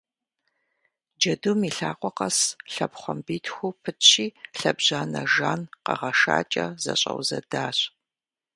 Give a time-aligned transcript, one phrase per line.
[1.19, 2.37] Джэдум и лъакъуэ къэс
[2.73, 4.25] лъэпхъуамбитху пытщи
[4.59, 7.77] лъэбжьанэ жан къэгъэшакӏэ зэщӏэузэдащ.